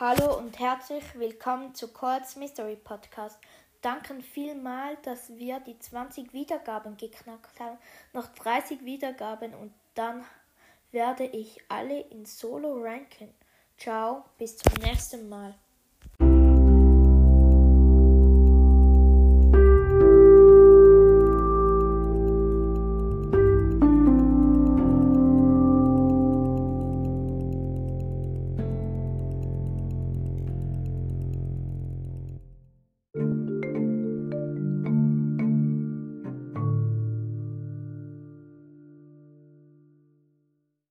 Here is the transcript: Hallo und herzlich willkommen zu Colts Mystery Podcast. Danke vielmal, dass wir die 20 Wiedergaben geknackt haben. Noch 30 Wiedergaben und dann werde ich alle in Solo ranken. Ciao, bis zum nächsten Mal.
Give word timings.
Hallo 0.00 0.38
und 0.38 0.58
herzlich 0.58 1.04
willkommen 1.16 1.74
zu 1.74 1.92
Colts 1.92 2.36
Mystery 2.36 2.76
Podcast. 2.76 3.38
Danke 3.82 4.20
vielmal, 4.22 4.96
dass 5.02 5.28
wir 5.36 5.60
die 5.60 5.78
20 5.78 6.32
Wiedergaben 6.32 6.96
geknackt 6.96 7.60
haben. 7.60 7.76
Noch 8.14 8.28
30 8.28 8.86
Wiedergaben 8.86 9.54
und 9.54 9.70
dann 9.94 10.24
werde 10.92 11.24
ich 11.24 11.60
alle 11.68 12.00
in 12.00 12.24
Solo 12.24 12.82
ranken. 12.82 13.34
Ciao, 13.76 14.24
bis 14.38 14.56
zum 14.56 14.72
nächsten 14.82 15.28
Mal. 15.28 15.54